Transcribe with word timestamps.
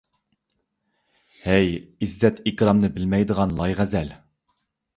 ھەي، 1.49 1.69
ئىززەت- 2.07 2.43
ئىكرامنى 2.53 2.91
بىلمەيدىغان 2.99 3.57
لايغەزەل! 3.63 4.13